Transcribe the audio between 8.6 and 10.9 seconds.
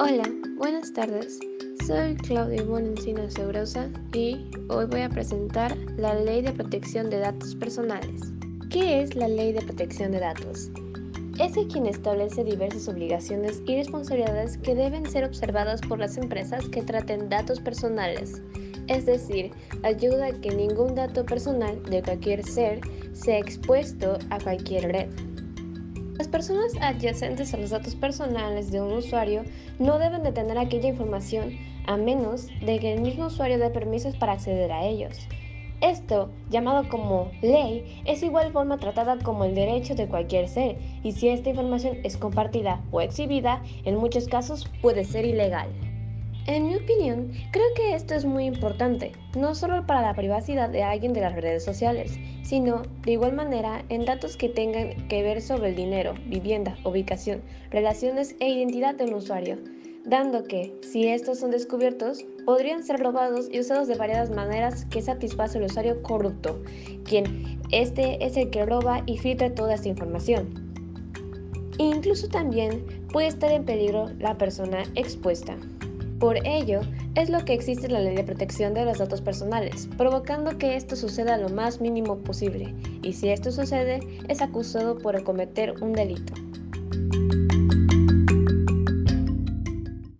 ¿Qué es la Ley de Protección de Datos?